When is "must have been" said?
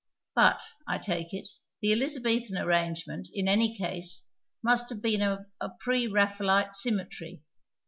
4.63-5.21